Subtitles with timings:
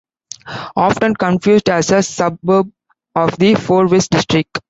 [0.75, 2.71] Often confused as a suburb
[3.15, 4.49] of the Fourways District.